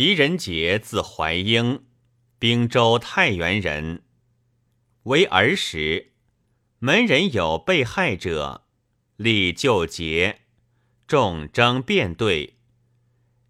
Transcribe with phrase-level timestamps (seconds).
[0.00, 1.84] 狄仁杰字怀英，
[2.38, 4.02] 滨州太原人。
[5.02, 6.12] 为儿时，
[6.78, 8.64] 门人有被害者，
[9.16, 10.40] 立救节，
[11.06, 12.56] 众争辩对。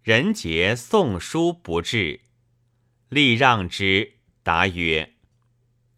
[0.03, 2.19] 仁杰送书不至，
[3.07, 5.13] 立让之，答曰：“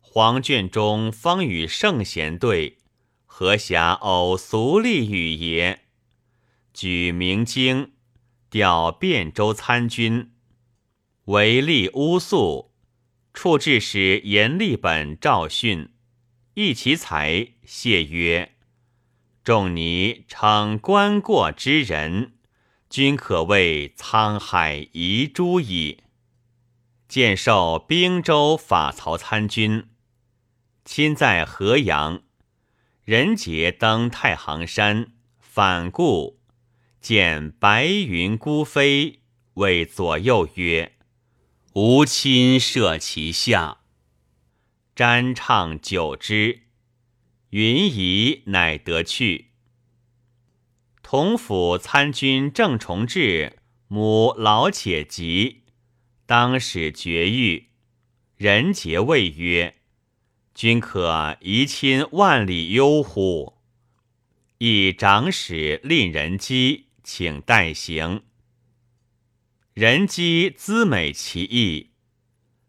[0.01, 2.77] 黄卷中方与圣贤对，
[3.25, 5.85] 何暇偶俗立语也？”
[6.71, 7.93] 举明经，
[8.51, 10.29] 调汴州参军，
[11.25, 12.71] 为立乌素。
[13.33, 15.89] 处置使严立本赵训，
[16.53, 18.53] 议其才，谢曰
[19.43, 22.33] ：“仲尼称观过之人，
[22.91, 26.03] 均可谓沧海遗珠矣。”
[27.09, 29.87] 见授兵州法曹参军，
[30.85, 32.21] 亲在河阳。
[33.03, 36.39] 人杰登太行山，反顾
[37.01, 39.21] 见白云孤飞，
[39.55, 40.92] 谓左右曰。
[41.75, 43.79] 吾亲设其下，
[44.95, 46.67] 瞻唱久之，
[47.49, 49.53] 云移乃得去。
[51.01, 55.63] 同府参军郑崇志母老且疾，
[56.27, 57.69] 当使绝育。
[58.37, 59.77] 人杰谓曰
[60.53, 63.57] ：“君可移亲万里忧乎？”
[64.59, 68.21] 以长史令人机，请代行。
[69.73, 71.93] 人机资美其意，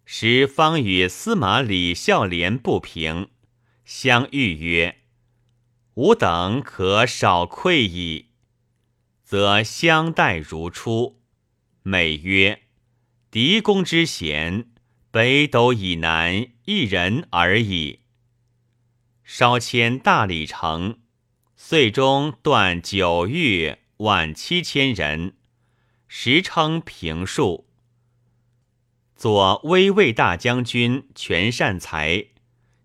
[0.06, 3.28] 时方与司马李孝廉不平，
[3.84, 5.02] 相遇曰
[5.96, 8.30] ：“吾等可少愧矣。”
[9.22, 11.20] 则相待如初。
[11.82, 12.62] 美曰
[13.30, 14.70] ：“狄公之贤，
[15.10, 18.00] 北斗以南一人而已。”
[19.22, 21.00] 稍迁大理城，
[21.54, 25.34] 岁中断九域万七千人。
[26.16, 27.66] 时称平数。
[29.16, 32.26] 左威卫大将军全善才，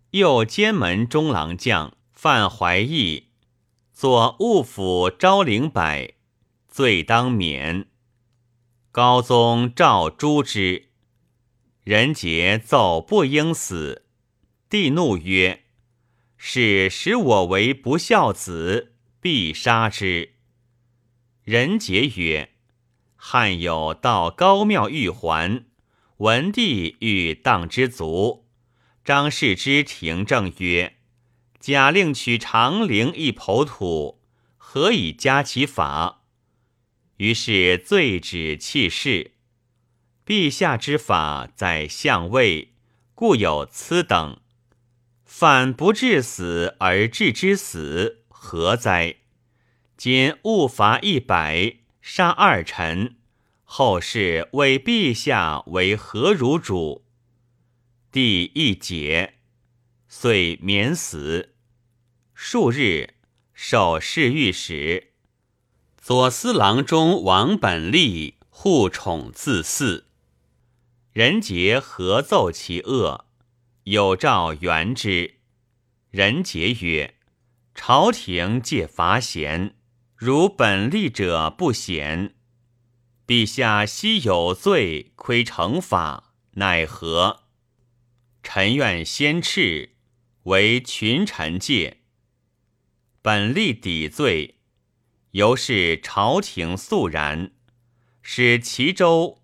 [0.09, 3.27] 右监门中郎将范怀义，
[3.93, 6.15] 左务府昭陵柏，
[6.67, 7.85] 罪当免。
[8.91, 10.89] 高宗诏诛之。
[11.83, 14.07] 人杰奏不应死，
[14.67, 15.65] 帝怒曰
[16.35, 20.33] ：“是使我为不孝子，必杀之。”
[21.45, 22.55] 人杰曰。
[23.21, 25.65] 汉有道高庙玉环，
[26.17, 28.47] 文帝欲当之足。
[29.03, 30.95] 张氏之廷正曰
[31.59, 34.21] ：“假令取长陵一抔土，
[34.55, 36.23] 何以加其法？”
[37.17, 39.33] 于是罪止弃市。
[40.25, 42.73] 陛下之法在相位，
[43.13, 44.39] 故有此等。
[45.25, 49.17] 反不致死而致之死，何哉？
[49.97, 51.75] 今误罚一百。
[52.11, 53.17] 杀二臣，
[53.63, 57.05] 后世为陛下为何如主？
[58.11, 59.35] 帝一解，
[60.07, 61.53] 遂免死。
[62.33, 63.13] 数日，
[63.53, 65.11] 受侍御史。
[66.01, 70.07] 左司郎中王本立护宠自祀。
[71.11, 73.25] 人杰合奏其恶，
[73.83, 75.35] 有诏援之。
[76.09, 77.13] 人杰曰
[77.75, 79.75] ：“朝廷借罚贤。”
[80.19, 82.35] 如本立者不显，
[83.25, 87.43] 陛下昔有罪，亏惩罚，奈何？
[88.43, 89.95] 臣愿先斥，
[90.43, 92.01] 为群臣戒。
[93.21, 94.55] 本立抵罪，
[95.31, 97.53] 由是朝廷肃然，
[98.21, 99.41] 使齐州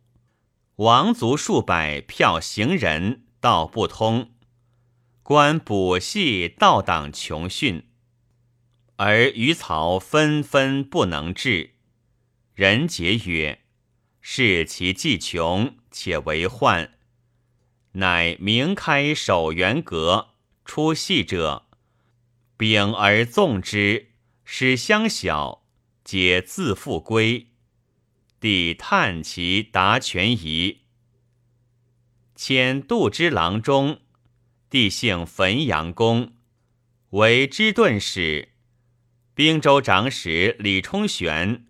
[0.75, 4.33] 王族数百票行人道不通，
[5.23, 7.87] 官补系盗党穷训。
[8.97, 11.71] 而余草纷纷不能治，
[12.53, 13.59] 人杰曰
[14.21, 16.93] ：“视其既穷，且为患。”
[17.93, 20.29] 乃明开守元阁，
[20.63, 21.65] 出戏者，
[22.55, 24.11] 秉而纵之，
[24.45, 25.65] 使乡小，
[26.03, 27.47] 皆自复归。
[28.39, 30.83] 帝叹其达权宜，
[32.35, 33.99] 迁度之郎中，
[34.69, 36.33] 帝姓汾阳公，
[37.09, 38.54] 为知顿使。
[39.35, 41.65] 兵州长史李冲玄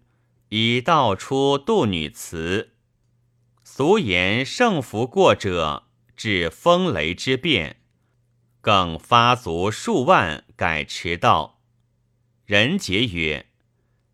[0.50, 2.74] 以道出杜女词，
[3.64, 7.78] 俗言胜福过者，致风雷之变，
[8.62, 11.60] 更发卒数万改驰道。
[12.46, 13.48] 人杰曰：“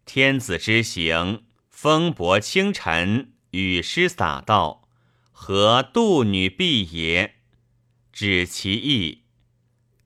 [0.06, 4.88] 天子之行，风伯清晨，雨湿洒道，
[5.33, 7.36] 何杜女必也？”
[8.13, 9.24] 指其意，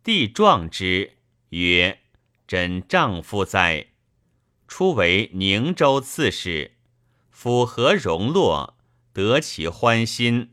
[0.03, 1.17] 帝壮之
[1.49, 1.99] 曰。
[2.47, 3.87] 真丈夫哉！
[4.67, 6.73] 初为宁州刺史，
[7.29, 8.77] 府河荣落，
[9.13, 10.51] 得其欢心，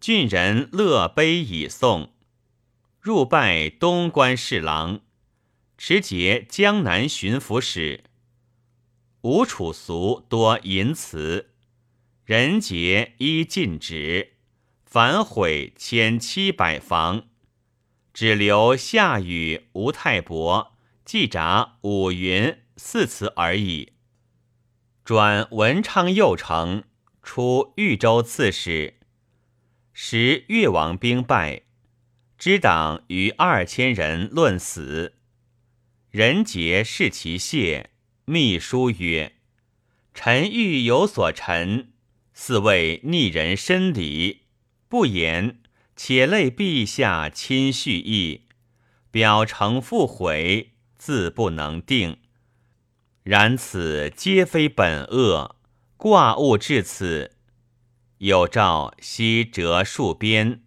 [0.00, 2.12] 郡人乐悲以送。
[3.00, 5.00] 入拜东关侍郎，
[5.78, 8.04] 持节江南巡抚使。
[9.22, 11.50] 吴楚俗多淫词，
[12.24, 14.34] 人杰依禁止，
[14.84, 17.26] 反毁千七百房，
[18.12, 20.76] 只留夏禹、吴太伯、
[21.10, 23.94] 季札、五云四词而已。
[25.04, 26.84] 转文昌右丞，
[27.20, 29.00] 出豫州刺史。
[29.92, 31.62] 时越王兵败。
[32.38, 35.16] 知党于二千人论死，
[36.10, 37.90] 人杰视其谢，
[38.26, 39.32] 密书曰
[40.14, 41.90] ：“臣欲有所陈，
[42.32, 44.42] 似谓逆人深礼，
[44.88, 45.58] 不言，
[45.96, 48.42] 且累陛下亲叙意，
[49.10, 50.69] 表诚复悔，
[51.00, 52.18] 自不能定。
[53.22, 55.56] 然此皆非本恶，
[55.96, 57.38] 挂物至此。
[58.18, 60.62] 有诏悉折戍边。”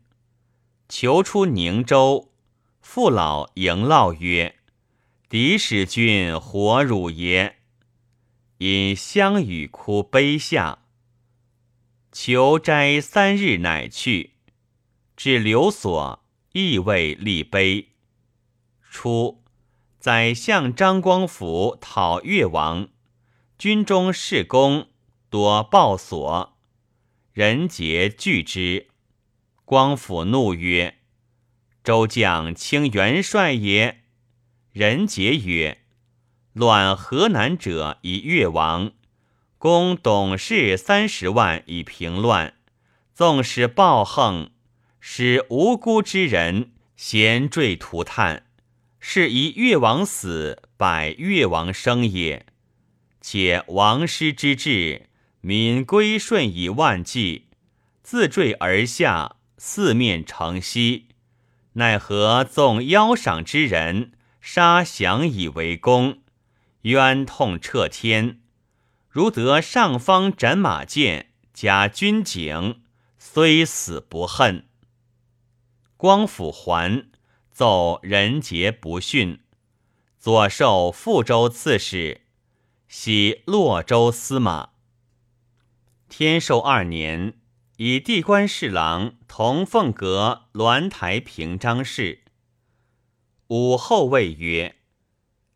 [0.90, 2.32] 求出宁州，
[2.82, 4.56] 父老迎烙曰
[5.30, 7.58] ：“敌使君活汝也。”
[8.58, 10.80] 因相与哭悲下。
[12.12, 14.32] 求斋三日，乃去。
[15.16, 17.90] 至留所，亦未立碑。
[18.90, 19.43] 初，
[20.04, 22.90] 宰相张光辅讨越王，
[23.58, 24.90] 军中士公
[25.30, 26.58] 多报所，
[27.32, 28.90] 人杰惧之。
[29.64, 30.96] 光甫怒曰
[31.86, 34.04] ：“周将卿元帅也。”
[34.74, 35.86] 人杰曰
[36.52, 38.92] ：“乱河南者以越王，
[39.58, 42.56] 攻董氏三十万以平乱。
[43.14, 44.52] 纵使暴横，
[45.00, 48.48] 使无辜之人咸坠涂炭，
[49.06, 52.46] 是以越王死，百越王生也。
[53.20, 55.10] 且王师之志，
[55.42, 57.48] 民归顺以万计，
[58.02, 59.36] 自坠而下。”
[59.66, 61.08] 四面城西，
[61.74, 64.12] 奈何纵邀赏之人，
[64.42, 66.22] 杀降以为功，
[66.82, 68.42] 冤痛彻天。
[69.08, 72.82] 如得上方斩马剑，加军警，
[73.18, 74.68] 虽死不恨。
[75.96, 77.08] 光复还，
[77.54, 79.40] 奏人杰不逊，
[80.20, 82.22] 左授富州刺史，
[82.88, 84.72] 徙洛州司马。
[86.10, 87.36] 天寿二年。
[87.78, 92.24] 以地官侍郎同凤阁鸾台平章事。
[93.48, 94.76] 武后谓曰：“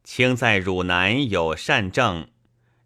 [0.04, 2.30] 卿在汝南有善政，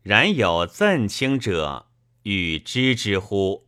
[0.04, 1.88] 然有赠卿者，
[2.24, 3.68] 欲知之乎？”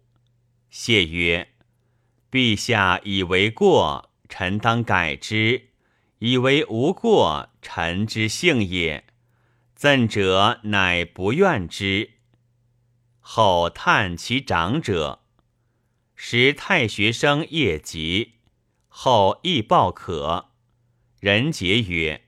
[0.69, 1.53] 谢曰
[2.29, 5.65] ：“陛下以为过，臣当改之；
[6.17, 9.03] 以为无过，臣之幸也。
[9.75, 12.13] 赠者乃不愿之。”
[13.21, 15.19] 后叹其长者。
[16.15, 18.39] 时太学生业疾，
[18.87, 20.49] 后亦报可。
[21.19, 22.23] 人杰曰：“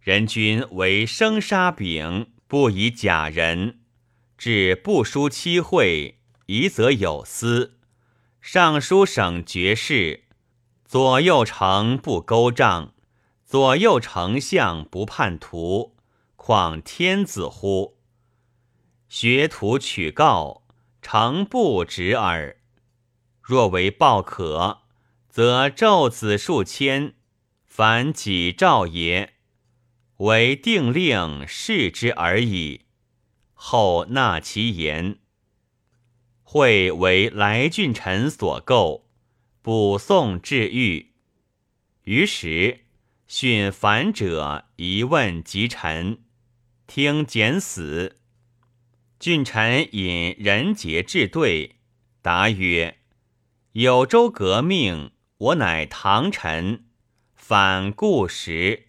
[0.00, 3.80] 人君为生杀柄，不以假人。
[4.38, 7.80] 至不书期会，疑则有司。
[8.40, 10.24] 尚书省爵士，
[10.92, 12.92] 左右丞不勾账，
[13.46, 15.96] 左右丞相不叛徒，
[16.36, 17.96] 况天子乎？
[19.08, 20.64] 学徒取告，
[21.00, 22.58] 诚不直耳。”
[23.40, 24.82] 若为报可，
[25.30, 27.14] 则咒子数千，
[27.64, 29.32] 凡几诏也。
[30.18, 32.82] 为定令示之而已。
[33.54, 35.20] 后纳其言。
[36.42, 39.06] 会为来郡臣所构，
[39.62, 41.12] 补送至狱。
[42.02, 42.80] 于时
[43.28, 46.18] 训反者一问及臣，
[46.88, 48.18] 听简死。
[49.20, 51.76] 郡臣引人杰至对，
[52.20, 52.98] 答曰。
[53.74, 56.86] 有州革命，我乃唐臣，
[57.36, 58.88] 反故时。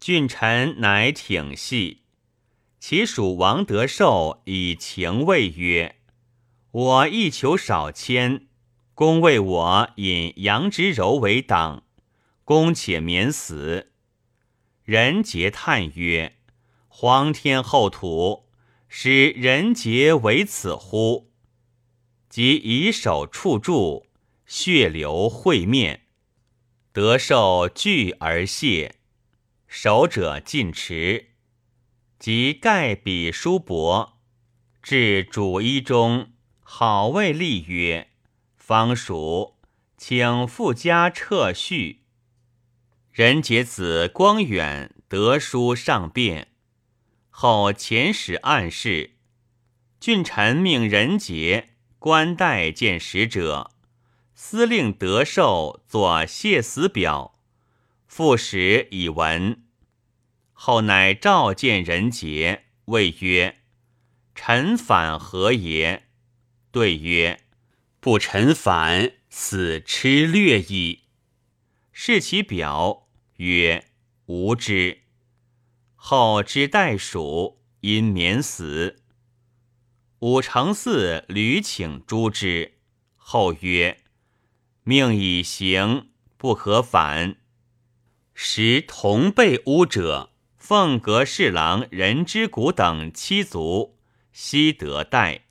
[0.00, 2.04] 郡臣乃挺系，
[2.80, 5.96] 其属王德寿以情谓曰
[6.72, 8.46] ：“我亦求少迁，
[8.94, 11.82] 公为我引杨之柔为党，
[12.44, 13.90] 公且免死。”
[14.84, 16.36] 人杰叹曰
[16.88, 18.46] ：“皇天厚土，
[18.88, 21.30] 使人杰为此乎？”
[22.30, 24.06] 即以手触柱，
[24.46, 26.02] 血流会面，
[26.92, 28.96] 得受惧而谢。
[29.66, 31.30] 守者尽持，
[32.18, 34.14] 即盖笔书帛，
[34.82, 38.08] 至主衣中，好谓立曰
[38.66, 39.56] ：“方蜀，
[39.98, 42.04] 请附加撤序。”
[43.12, 46.48] 人杰子光远得书上便，
[47.28, 49.16] 后遣使暗示，
[50.00, 51.72] 郡臣命人杰。
[51.98, 53.70] 官代见使者，
[54.34, 57.38] 司令得寿作谢死表，
[58.06, 59.62] 副使以闻。
[60.54, 63.58] 后乃召见人杰，谓曰
[64.34, 66.04] ：“臣反何也？”
[66.72, 67.40] 对曰
[68.04, 71.04] ：“不臣反，死痴略矣。”
[71.90, 73.86] 视其表，曰
[74.28, 75.04] ：“无之。”
[75.96, 79.02] 后知代蜀，因免死。
[80.18, 82.74] 武承嗣屡请诛之，
[83.16, 84.02] 后曰
[84.84, 87.36] ：“命已行，不可反。”
[88.34, 90.34] 时同被诬者。
[90.58, 93.96] 凤阁侍郎任之谷等七族
[94.30, 95.43] 悉得代。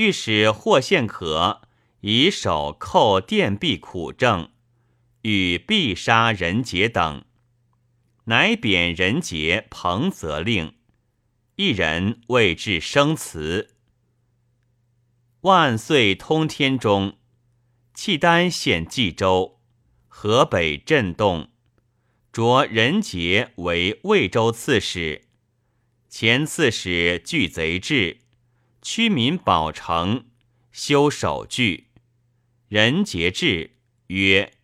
[0.00, 1.60] 御史霍献可
[2.00, 4.48] 以手扣殿壁苦政，
[5.20, 7.22] 与必杀人杰等，
[8.24, 10.72] 乃贬人杰彭泽令，
[11.56, 13.74] 一人为至生祠。
[15.42, 17.18] 万岁通天中，
[17.92, 19.60] 契丹献冀州，
[20.08, 21.50] 河北震动。
[22.32, 25.26] 着人杰为魏州刺史，
[26.08, 28.20] 前刺史拒贼至，
[28.82, 30.24] 驱民保城，
[30.72, 31.88] 修守具。
[32.68, 34.54] 人节至，曰：“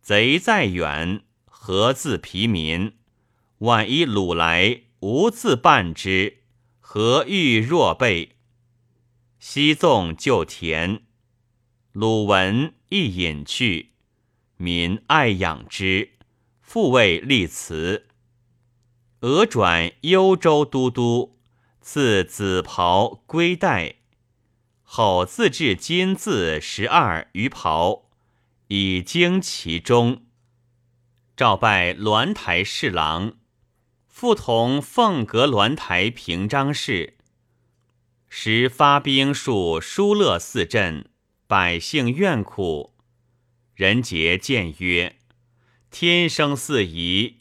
[0.00, 2.94] 贼在远，何自疲民？
[3.58, 6.38] 万一虏来，无自办之，
[6.80, 8.36] 何欲若备？”
[9.38, 11.02] 西纵就田，
[11.92, 13.92] 鲁文亦隐去，
[14.56, 16.12] 民爱养之。
[16.62, 18.08] 复位立祠，
[19.20, 21.37] 俄转幽州都督，
[21.90, 23.94] 赐紫袍归带，
[24.82, 28.10] 后自制金字十二余袍，
[28.66, 30.26] 以经其中。
[31.34, 33.38] 召拜鸾台侍郎，
[34.06, 37.16] 复同凤阁鸾台平章事。
[38.28, 41.08] 时发兵戍疏勒四镇，
[41.46, 42.92] 百姓怨苦。
[43.74, 45.16] 人杰谏曰。
[45.90, 47.38] 天生四夷，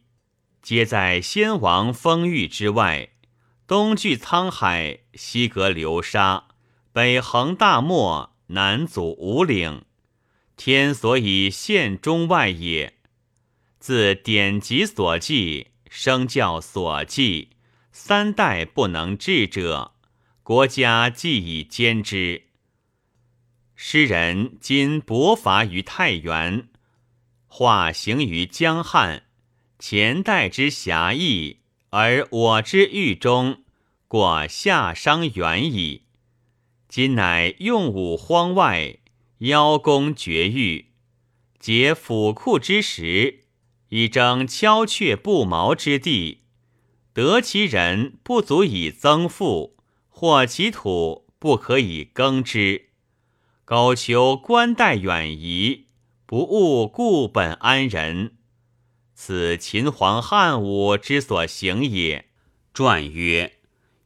[0.62, 3.10] 皆在先王封域之外。
[3.68, 6.48] 东据沧海，西隔流沙，
[6.94, 9.84] 北横大漠，南阻五岭。
[10.56, 12.94] 天所以现中外也。
[13.78, 17.50] 自典籍所记，生教所记，
[17.92, 19.92] 三代不能治者，
[20.44, 22.44] 国家既已兼之。
[23.76, 26.70] 诗人今薄伐于太原。
[27.48, 29.24] 化行于江汉，
[29.78, 31.57] 前代之侠义，
[31.92, 33.64] 而我之狱中，
[34.08, 36.04] 果夏商远矣。
[36.90, 38.98] 今乃用武荒外，
[39.40, 40.92] 邀功绝域，
[41.60, 43.46] 劫府库之时，
[43.90, 46.44] 以争敲却不毛之地，
[47.14, 49.78] 得其人不足以增富，
[50.10, 52.90] 或其土不可以耕之，
[53.64, 55.86] 苟求官代远移。
[56.26, 58.37] 不务固本安人，
[59.20, 62.28] 此秦皇汉武之所行也。
[62.72, 63.58] 传曰：“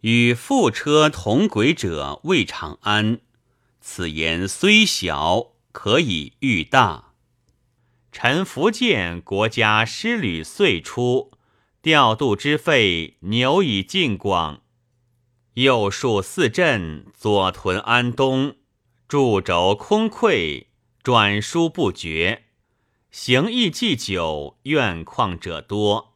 [0.01, 3.19] 与覆车同轨者未长安。”
[3.81, 7.11] 此言虽小，可以喻大。
[8.13, 11.31] 臣福建国家师旅岁出，
[11.81, 14.61] 调度之费牛以尽广。
[15.55, 18.55] 右戍四镇，左屯安东，
[19.09, 20.67] 驻轴空溃。
[21.03, 22.43] 转书不绝，
[23.11, 26.13] 行义既久，怨旷者多。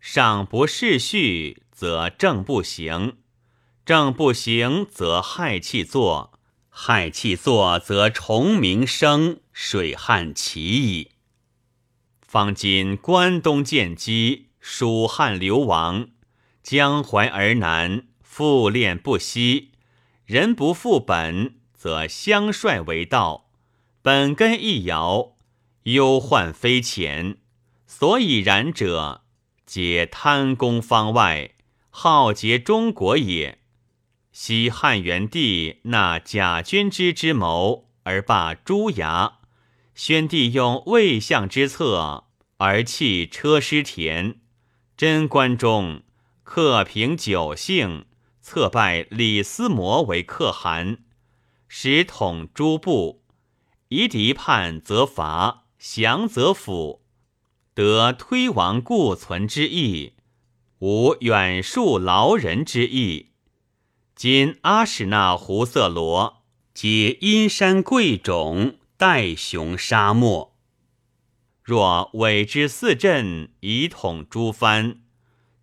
[0.00, 3.16] 上不世序，则政不行；
[3.84, 6.38] 政不行，则害气作；
[6.70, 11.10] 害气作，则虫鸣生，水旱起矣。
[12.22, 16.08] 方今关东见机，蜀汉流亡，
[16.62, 19.72] 江淮而南，复练不息。
[20.24, 23.50] 人不复本，则相率为道。
[24.00, 25.33] 本根一摇，
[25.84, 27.38] 忧患非浅，
[27.86, 29.24] 所以然者，
[29.66, 31.50] 皆贪功方外，
[31.90, 33.58] 好劫中国也。
[34.32, 39.40] 昔汉元帝纳贾君之之谋而罢朱牙，
[39.94, 42.24] 宣帝用魏相之策
[42.56, 44.40] 而弃车师田，
[44.96, 46.02] 贞观中
[46.42, 48.06] 克平九姓，
[48.40, 51.04] 策拜李思摩为可汗，
[51.68, 53.22] 使统诸部。
[53.88, 57.00] 夷狄叛则伐，降则抚，
[57.74, 60.14] 得推亡故存之意，
[60.78, 63.32] 无远戍劳人之意。
[64.16, 70.56] 今阿史那胡色罗，皆阴山贵种，代雄沙漠。
[71.62, 75.02] 若委之四镇，以统诸藩，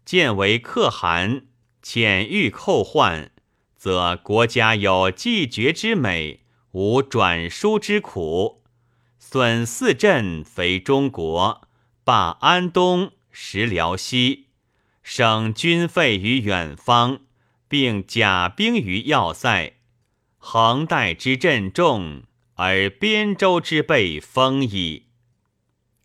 [0.06, 1.48] 见为可汗，
[1.84, 3.32] 遣欲寇患，
[3.75, 8.61] 则国家有既绝之美，无转输之苦。
[9.24, 11.68] 损四镇，肥中国，
[12.04, 14.48] 霸安东，食辽西，
[15.04, 17.20] 省军费于远方，
[17.68, 19.74] 并甲兵于要塞。
[20.40, 22.24] 横带之阵重，
[22.56, 25.06] 而边州之备丰矣。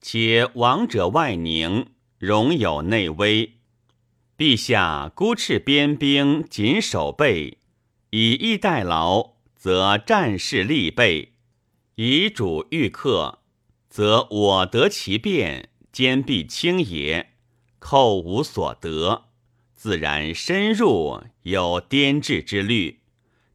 [0.03, 1.87] 且王者外宁，
[2.19, 3.55] 容有内危。
[4.37, 7.59] 陛下孤斥边兵，谨守备。
[8.11, 11.33] 以逸待劳，则战事利备；
[11.97, 13.39] 以主遇客，
[13.89, 17.31] 则我得其变，坚必轻也。
[17.79, 19.29] 寇无所得，
[19.75, 23.01] 自然深入有颠治之虑，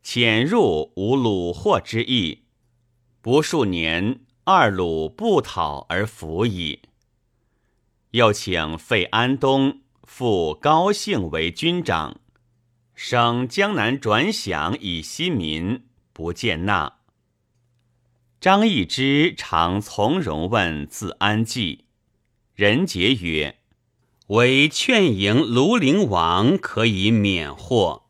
[0.02, 2.46] 潜入无虏获之意。
[3.22, 6.80] 不数年，二鲁不讨而服矣。
[8.10, 12.20] 又请费安东，复高兴为军长。
[12.96, 17.01] 省江南转饷以息民，不见纳。
[18.42, 21.86] 张易之常从容问自安济，
[22.56, 23.60] 人杰曰
[24.30, 28.06] ：“唯劝迎庐陵王，可以免祸。”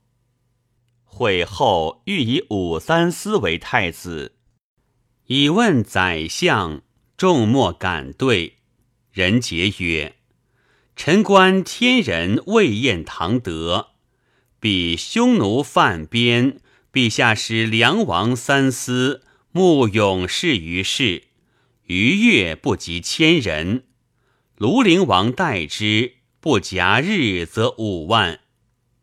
[1.03, 4.38] 会后欲以武三思为太子，
[5.27, 6.81] 以问宰相，
[7.17, 8.59] 众莫敢对。
[9.11, 10.15] 人杰曰
[10.95, 13.89] ：“臣观天人未厌唐德。”
[14.61, 16.61] 彼匈奴犯边，
[16.93, 19.23] 陛下使梁王三思
[19.53, 21.24] 慕勇士于世，
[21.84, 23.84] 逾越不及千人。
[24.58, 28.39] 庐陵王待之，不夹日则五万。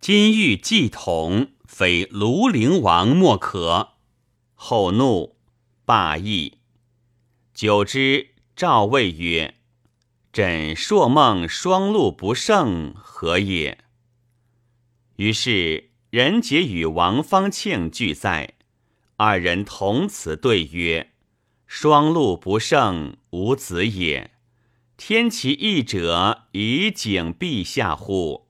[0.01, 3.91] 今欲祭统，非庐陵王莫可。
[4.55, 5.37] 后怒，
[5.85, 6.61] 罢议。
[7.53, 9.57] 久之，赵魏曰
[10.33, 13.85] ：“朕朔梦双鹿不胜，何也？”
[15.17, 18.55] 于是人杰与王方庆俱在，
[19.19, 21.11] 二人同辞对曰
[21.67, 24.31] ：“双陆不胜，无子也。
[24.97, 28.47] 天其意者，以警陛下乎？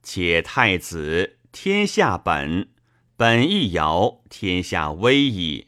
[0.00, 2.68] 且太子天下本，
[3.16, 5.66] 本一尧，天下危矣。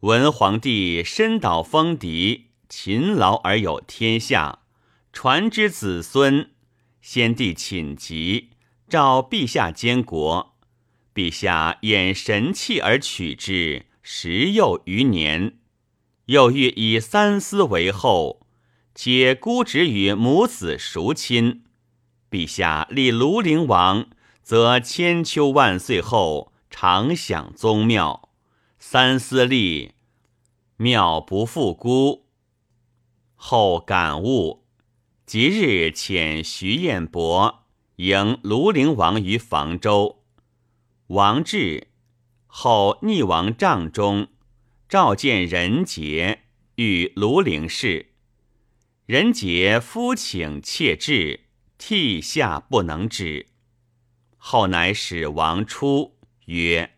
[0.00, 4.58] 文皇帝深岛封敌，勤劳而有天下，
[5.12, 6.50] 传之子孙。
[7.00, 8.50] 先帝寝疾。”
[8.90, 10.49] 召陛下监国，
[11.20, 15.58] 陛下掩神器而取之，十又余年。
[16.24, 18.46] 又欲以三思为后，
[18.94, 21.64] 且孤侄与母子孰亲？
[22.30, 24.08] 陛下立庐陵王，
[24.42, 28.30] 则千秋万岁后常享宗庙。
[28.78, 29.92] 三思立，
[30.78, 32.24] 庙不复孤。
[33.34, 34.64] 后感悟，
[35.26, 37.64] 即日遣徐彦博。
[37.96, 40.19] 迎庐陵王于房州，
[41.10, 41.88] 王至
[42.46, 44.28] 后，逆王帐中，
[44.88, 46.42] 召见人杰，
[46.76, 48.12] 与庐陵氏。
[49.06, 51.46] 人杰夫请妾至，
[51.78, 53.48] 涕下不能止。
[54.36, 56.92] 后乃使王出，曰：“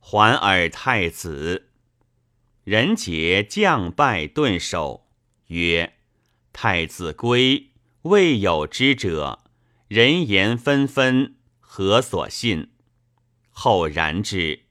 [0.00, 1.68] 还尔太子。”
[2.64, 5.10] 人杰将拜顿首，
[5.48, 5.92] 曰
[6.54, 9.40] ：“太子归，未有之者。”
[9.88, 12.70] 人言纷纷，何所信？
[13.58, 14.64] 后然之。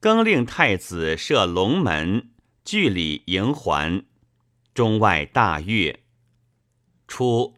[0.00, 2.30] 更令太子设龙门，
[2.64, 4.06] 据礼迎还。
[4.72, 6.00] 中外大悦。
[7.06, 7.56] 初，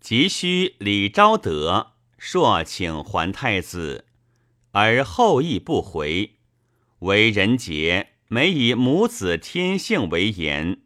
[0.00, 4.06] 急需李昭德，朔请还太子，
[4.70, 6.36] 而后亦不回。
[7.00, 10.82] 为人杰每以母子天性为言。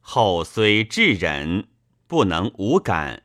[0.00, 1.68] 后虽至忍，
[2.06, 3.22] 不能无感。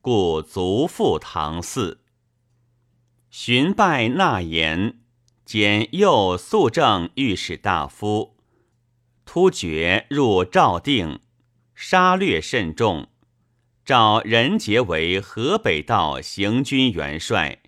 [0.00, 2.00] 故卒赴唐寺，
[3.36, 5.00] 寻拜纳言，
[5.44, 8.36] 兼右肃正御史大夫。
[9.24, 11.18] 突厥入赵定，
[11.74, 13.08] 杀掠甚重。
[13.84, 17.58] 召任杰为河北道行军元帅，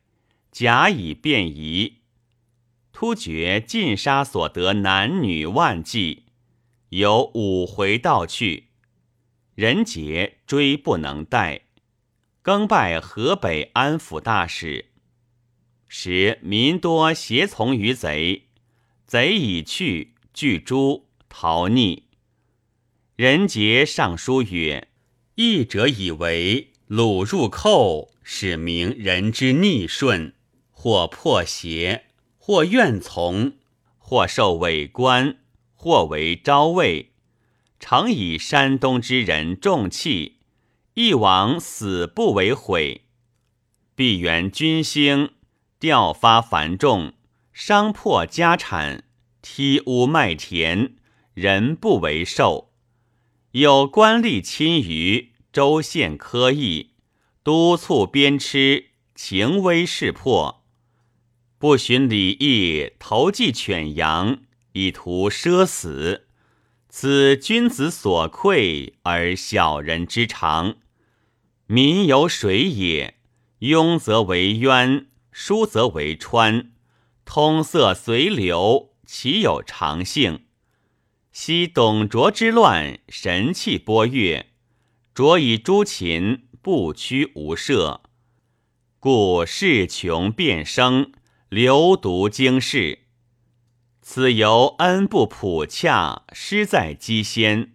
[0.52, 2.02] 甲乙便宜。
[2.92, 6.26] 突厥尽杀所得男女万计，
[6.90, 8.68] 有五回道去，
[9.57, 11.62] 任杰追不能待。
[12.40, 14.92] 更拜河北安抚大使，
[15.88, 18.46] 时民多胁从于贼，
[19.07, 22.03] 贼已去，拒诸逃匿。
[23.16, 24.88] 人杰上书曰
[25.37, 30.35] ：“义者以为鲁入寇，使明人之逆顺，
[30.70, 32.07] 或破邪，
[32.38, 33.55] 或愿从，
[33.99, 35.38] 或受伪官，
[35.75, 37.12] 或为昭魏，
[37.79, 40.35] 常以山东之人重器。”
[40.99, 43.03] 一王死不为悔，
[43.94, 45.33] 必援君兴，
[45.79, 47.12] 调发繁重，
[47.53, 49.05] 伤破家产，
[49.43, 50.97] 踢屋卖田，
[51.35, 52.73] 人不为寿。
[53.53, 56.93] 有官吏亲于州县科役，
[57.43, 60.65] 督促鞭笞，情威势迫，
[61.59, 64.39] 不循礼义，投寄犬羊，
[64.73, 66.27] 以图奢死。
[66.89, 70.77] 此君子所愧而小人之长。
[71.67, 73.17] 民有水也，
[73.61, 75.07] 庸则为渊，
[75.38, 76.72] 疏则为川，
[77.27, 80.46] 通塞随流，岂有常性？
[81.31, 84.46] 昔董卓之乱，神气波跃，
[85.12, 88.01] 卓以诸秦，不屈无赦，
[88.99, 91.12] 故势穷变生，
[91.51, 93.01] 流毒经世。
[94.01, 97.75] 此由恩不普洽，失在机先。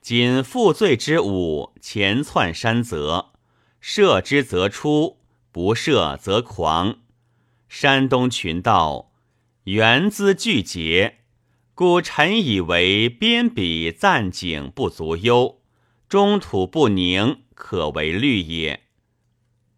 [0.00, 3.34] 仅负罪之武，前窜山泽，
[3.80, 5.19] 射之则出，
[5.52, 6.98] 不射则狂。
[7.68, 9.12] 山东群盗，
[9.64, 11.18] 原资俱竭，
[11.74, 15.60] 故臣以为边鄙暂景不足忧，
[16.08, 18.82] 中土不宁，可为虑也。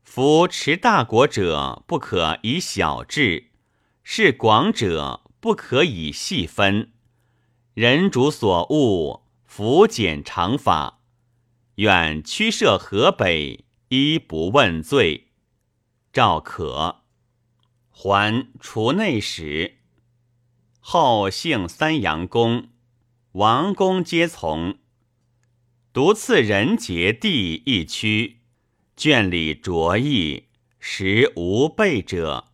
[0.02, 3.48] 夫持大国者，不可以小治；
[4.02, 5.20] 是广者。
[5.42, 6.92] 不可以细分，
[7.74, 11.00] 人主所恶，弗简常法。
[11.74, 15.31] 愿驱涉河北，一不问罪。
[16.12, 17.04] 赵可
[17.90, 19.78] 还除内史，
[20.78, 22.68] 后姓三阳公，
[23.32, 24.76] 王公皆从。
[25.90, 28.40] 独赐人杰地一区，
[28.94, 30.48] 卷里卓意，
[30.78, 32.48] 实无备者。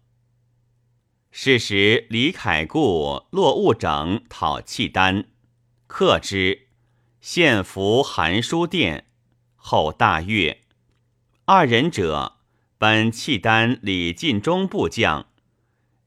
[1.33, 5.25] 是时，李凯故落物整讨契丹，
[5.89, 6.69] 克之，
[7.21, 9.07] 献俘韩书殿。
[9.57, 10.63] 后大悦。
[11.45, 12.38] 二人者，
[12.79, 15.27] 本契丹李晋中部将。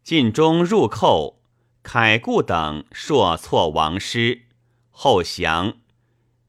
[0.03, 1.43] 晋中入寇，
[1.83, 4.43] 凯固等朔挫王师，
[4.89, 5.73] 后降。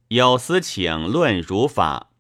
[0.09, 2.11] 有司请论儒法，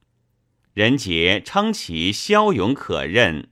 [0.74, 3.50] 人杰称其骁勇可任，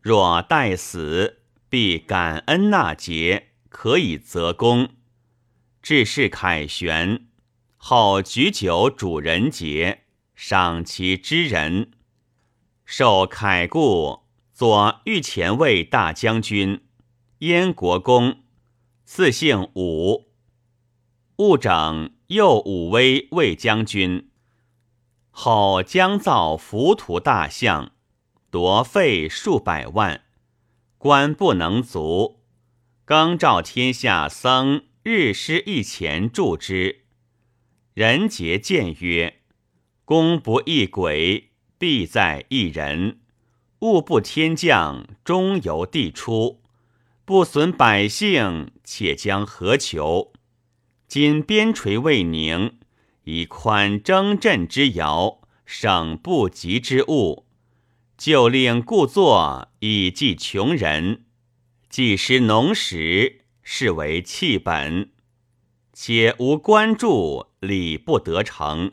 [0.00, 1.40] 若待死。
[1.68, 4.90] 必感恩纳节，可以则功。
[5.82, 7.26] 致仕凯旋，
[7.76, 10.04] 后举酒主人节，
[10.36, 11.90] 赏其知人。
[12.84, 14.20] 授凯固
[14.52, 16.84] 左御前卫大将军，
[17.38, 18.42] 燕国公，
[19.04, 20.30] 赐姓武。
[21.38, 24.30] 务整右武威卫将军。
[25.30, 27.92] 后将造浮屠大象，
[28.50, 30.22] 夺费数百万。
[30.98, 32.44] 官不能足，
[33.04, 37.06] 更召天下僧日施一钱助之。
[37.94, 39.40] 人杰谏曰
[40.04, 43.16] ：“公不异鬼，必在一人；
[43.80, 46.60] 物不天降，终由地出。
[47.24, 50.32] 不损百姓，且将何求？
[51.08, 52.78] 今边陲未宁，
[53.24, 57.46] 以宽征镇之遥，省不及之物。”
[58.16, 61.24] 就令故作以济穷人，
[61.90, 65.08] 既失农时，是为弃本；
[65.92, 68.92] 且无官助，礼不得成，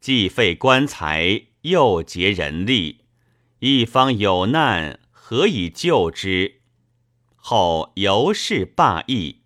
[0.00, 3.04] 既废官财，又竭人力，
[3.60, 6.60] 一方有难，何以救之？
[7.36, 9.42] 后尤氏罢役。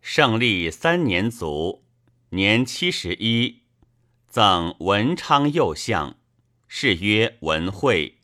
[0.00, 1.82] 胜利三年卒，
[2.30, 3.62] 年七十一，
[4.28, 6.16] 赠文昌右相，
[6.68, 8.18] 谥曰文惠。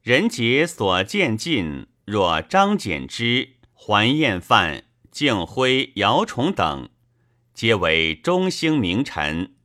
[0.00, 6.88] 人杰所见尽，若张柬之、桓彦范、敬辉、姚崇等，
[7.52, 9.56] 皆为中兴名臣。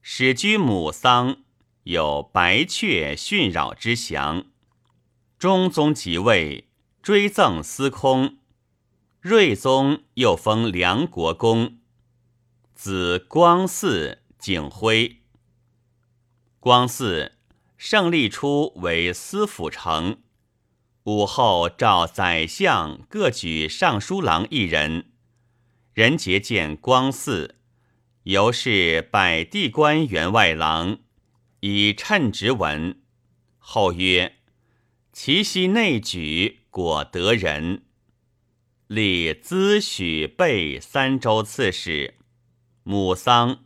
[0.00, 1.38] 始居母丧，
[1.84, 4.46] 有白雀驯扰之祥。
[5.38, 6.68] 中宗即位，
[7.02, 8.38] 追赠司空。
[9.20, 11.78] 睿宗又封梁国公。
[12.74, 15.22] 子光嗣、景辉。
[16.60, 17.32] 光嗣。
[17.80, 20.16] 胜利初为司府丞，
[21.04, 25.12] 武后召宰相各举尚书郎一人。
[25.94, 27.50] 人杰见光嗣，
[28.24, 30.98] 由是百地官员外郎，
[31.60, 33.00] 以称职文。
[33.58, 34.36] 后曰
[35.12, 37.84] ：“其悉内举，果得人。”
[38.88, 42.14] 立资许备三州刺史。
[42.82, 43.64] 母丧，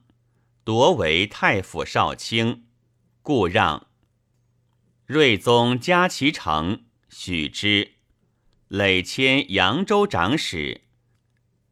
[0.65, 2.65] 夺为太府少卿，
[3.23, 3.87] 故让。
[5.07, 7.93] 睿宗加其成，许之，
[8.69, 10.81] 累迁扬州长史，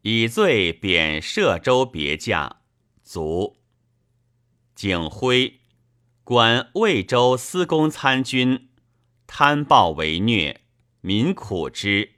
[0.02, 2.60] 以罪贬摄州别驾，
[3.02, 3.56] 卒。
[4.74, 5.59] 景辉，
[6.30, 8.68] 官魏州司功参军，
[9.26, 10.60] 贪暴为虐，
[11.00, 12.12] 民苦之。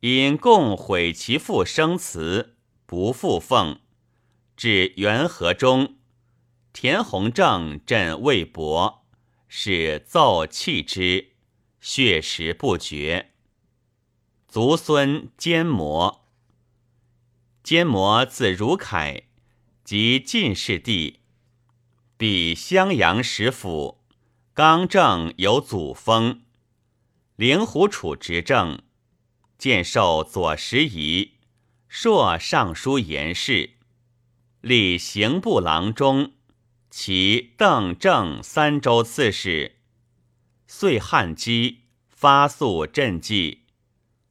[0.00, 3.80] 因共毁其父生祠，不复奉。
[4.54, 5.96] 至元和中，
[6.74, 9.06] 田弘正镇魏博，
[9.48, 11.28] 使奏弃之，
[11.80, 13.30] 血食不绝。
[14.46, 16.26] 族孙坚摩，
[17.62, 19.22] 坚摩字如凯，
[19.82, 21.20] 即晋士弟，
[22.22, 23.98] 比襄阳使府。
[24.54, 26.42] 刚正有祖封，
[27.34, 28.80] 灵狐楚执政，
[29.58, 31.32] 见授左拾遗，
[31.88, 33.70] 朔尚书言事，
[34.60, 36.34] 历刑部郎中，
[36.88, 39.78] 其邓正三州刺史。
[40.68, 43.64] 遂汉基，发肃赈济，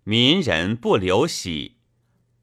[0.06, 1.76] 民人不留喜。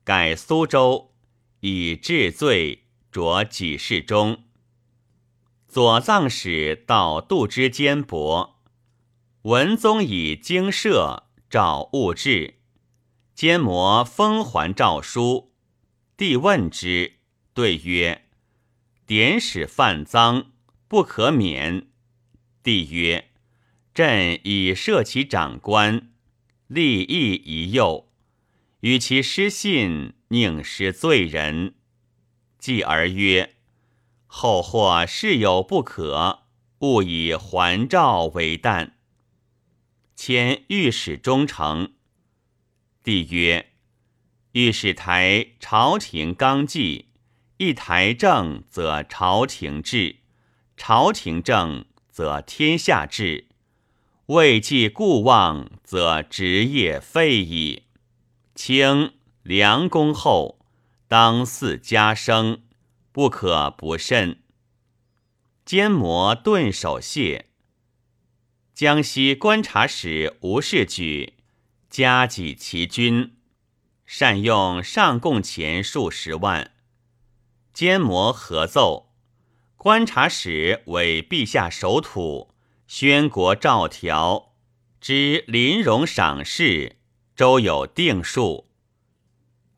[0.05, 1.15] 改苏州，
[1.61, 4.45] 以治罪，着己事中。
[5.79, 8.59] 左藏使到杜之坚伯，
[9.43, 12.55] 文宗以经社诏物质，
[13.33, 15.53] 坚摩封还诏书，
[16.17, 17.19] 帝问之，
[17.55, 18.25] 对曰
[19.07, 20.47] ：“典使犯赃，
[20.89, 21.87] 不可免。”
[22.65, 23.31] 帝曰
[23.95, 26.11] ：“朕已赦其长官，
[26.67, 28.09] 立意一诱，
[28.81, 31.75] 与其失信，宁失罪人。”
[32.59, 33.58] 继而曰。
[34.31, 36.43] 后或事有不可，
[36.81, 38.91] 勿以还诏为惮。
[40.15, 41.93] 迁御史中丞。
[43.03, 43.71] 帝曰：
[44.53, 47.07] 御史台朝廷纲纪，
[47.57, 50.17] 一台正则朝廷治，
[50.77, 53.47] 朝廷正则天下治。
[54.27, 57.85] 未继故望，则职业废矣。
[58.55, 60.59] 卿梁公后，
[61.09, 62.61] 当嗣家生。
[63.19, 64.45] 不可不慎。
[65.65, 67.47] 坚摩顿首谢。
[68.73, 71.35] 江西观察使吴世举
[71.91, 73.35] 加给其军，
[74.07, 76.71] 善用上贡钱数十万。
[77.73, 79.11] 坚摩合奏，
[79.77, 82.55] 观察使为陛下守土，
[82.87, 84.55] 宣国诏条，
[85.01, 86.99] 知临戎赏事，
[87.35, 88.69] 周有定数，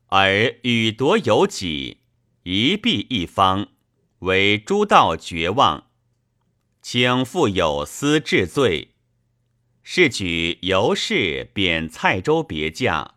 [0.09, 2.00] 而与夺有己。
[2.43, 3.67] 一弊一方，
[4.19, 5.87] 为诸道绝望，
[6.81, 8.95] 请复有司治罪。
[9.83, 13.15] 是举由是贬蔡州别驾，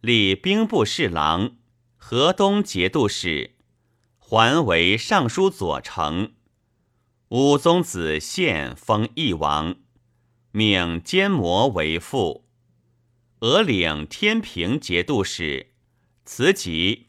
[0.00, 1.56] 立兵部侍郎、
[1.96, 3.56] 河东节度使，
[4.18, 6.32] 还为尚书左丞。
[7.28, 9.76] 武宗子献封义王，
[10.50, 12.48] 命监摩为父。
[13.40, 15.72] 俄领天平节度使，
[16.24, 17.08] 辞疾。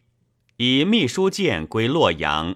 [0.66, 2.56] 以秘书监归洛阳，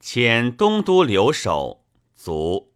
[0.00, 1.84] 遣东都留守，
[2.14, 2.71] 卒。